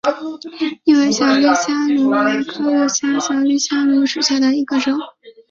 [0.83, 2.87] 疣尾小绿虾蛄为虾蛄科
[3.27, 4.97] 小绿虾蛄属下的一个种。